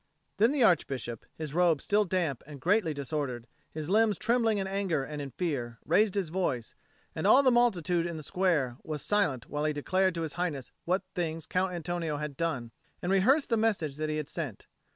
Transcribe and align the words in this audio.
Then 0.37 0.51
the 0.51 0.63
Archbishop, 0.63 1.27
his 1.35 1.53
robes 1.53 1.83
still 1.83 2.05
damp 2.05 2.41
and 2.47 2.59
greatly 2.59 2.91
disordered, 2.91 3.45
his 3.71 3.87
limbs 3.87 4.17
trembling 4.17 4.57
in 4.57 4.65
anger 4.65 5.03
and 5.03 5.21
in 5.21 5.29
fear, 5.29 5.77
raised 5.85 6.15
his 6.15 6.29
voice; 6.29 6.73
and 7.13 7.27
all 7.27 7.43
the 7.43 7.51
multitude 7.51 8.07
in 8.07 8.17
the 8.17 8.23
square 8.23 8.77
was 8.83 9.03
silent 9.03 9.47
while 9.47 9.65
he 9.65 9.73
declared 9.73 10.15
to 10.15 10.23
His 10.23 10.33
Highness 10.33 10.71
what 10.85 11.03
things 11.13 11.45
Count 11.45 11.73
Antonio 11.73 12.17
had 12.17 12.35
done, 12.35 12.71
and 12.99 13.11
rehearsed 13.11 13.49
the 13.49 13.57
message 13.57 13.97
that 13.97 14.09
he 14.09 14.17
had 14.17 14.27
sent. 14.27 14.65